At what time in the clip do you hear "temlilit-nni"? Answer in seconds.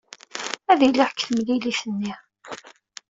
1.21-2.13